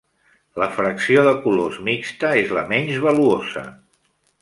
[0.61, 3.69] La fracció de colors mixta és la menys valuosa.